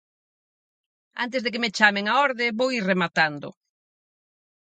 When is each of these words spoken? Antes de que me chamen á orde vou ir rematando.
Antes 1.23 1.41
de 1.43 1.49
que 1.53 1.61
me 1.63 1.73
chamen 1.77 2.05
á 2.11 2.15
orde 2.27 2.55
vou 2.59 2.69
ir 2.77 2.83
rematando. 2.91 3.49